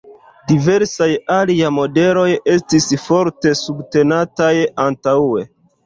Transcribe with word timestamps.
Diversaj 0.51 1.09
alia 1.35 1.69
modeloj 1.75 2.25
estis 2.55 2.91
forte 3.07 3.57
subtenataj 3.63 4.53
antaŭe. 4.91 5.51